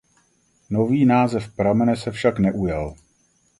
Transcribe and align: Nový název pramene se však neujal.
Nový 0.69 1.05
název 1.05 1.55
pramene 1.55 1.95
se 1.95 2.11
však 2.11 2.39
neujal. 2.39 2.95